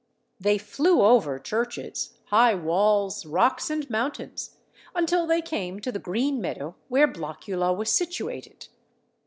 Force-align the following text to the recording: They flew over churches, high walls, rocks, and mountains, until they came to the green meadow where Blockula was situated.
They 0.39 0.57
flew 0.57 1.03
over 1.03 1.37
churches, 1.37 2.17
high 2.29 2.55
walls, 2.55 3.23
rocks, 3.23 3.69
and 3.69 3.87
mountains, 3.87 4.57
until 4.95 5.27
they 5.27 5.43
came 5.43 5.79
to 5.79 5.91
the 5.91 5.99
green 5.99 6.41
meadow 6.41 6.73
where 6.89 7.07
Blockula 7.07 7.71
was 7.71 7.91
situated. 7.91 8.67